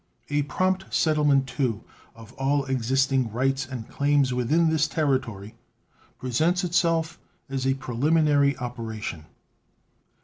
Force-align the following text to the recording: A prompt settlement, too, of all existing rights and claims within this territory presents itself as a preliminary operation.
A 0.31 0.41
prompt 0.41 0.91
settlement, 0.91 1.45
too, 1.45 1.83
of 2.15 2.33
all 2.33 2.65
existing 2.65 3.31
rights 3.31 3.67
and 3.67 3.87
claims 3.87 4.33
within 4.33 4.67
this 4.71 4.87
territory 4.87 5.53
presents 6.17 6.63
itself 6.63 7.19
as 7.49 7.67
a 7.67 7.75
preliminary 7.75 8.57
operation. 8.57 9.27